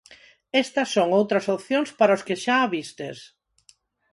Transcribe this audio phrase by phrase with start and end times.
[0.63, 3.17] Estas son outras opcións para os que xa a vistes.